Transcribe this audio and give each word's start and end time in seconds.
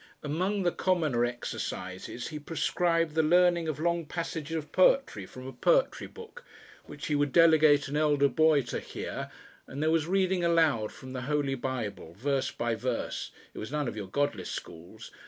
Among 0.23 0.63
the 0.63 0.71
commoner 0.71 1.25
exercises 1.25 2.29
he 2.29 2.39
prescribed 2.39 3.13
the 3.13 3.21
learning 3.21 3.67
of 3.67 3.79
long 3.79 4.07
passages 4.07 4.55
of 4.57 4.71
poetry 4.71 5.27
from 5.27 5.45
a 5.45 5.53
"Poetry 5.53 6.07
Book," 6.07 6.43
which 6.85 7.05
he 7.05 7.13
would 7.13 7.31
delegate 7.31 7.87
an 7.87 7.95
elder 7.95 8.27
boy 8.27 8.63
to 8.63 8.79
"hear," 8.79 9.29
and 9.67 9.79
there 9.83 9.91
was 9.91 10.07
reading 10.07 10.43
aloud 10.43 10.91
from 10.91 11.13
the 11.13 11.21
Holy 11.21 11.53
Bible, 11.53 12.15
verse 12.17 12.49
by 12.49 12.73
verse 12.73 13.29
it 13.53 13.59
was 13.59 13.71
none 13.71 13.87
of 13.87 13.95
your 13.95 14.07
"godless" 14.07 14.49
schools! 14.49 15.11